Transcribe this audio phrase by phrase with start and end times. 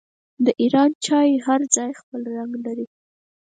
[0.45, 2.85] د ایران چای هر ځای خپل رنګ لري.